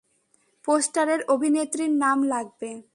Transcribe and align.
পোস্টারের 0.65 1.21
অভিনেত্রীর 1.27 1.91
নাম 1.95 2.23
লাগবে। 2.23 2.81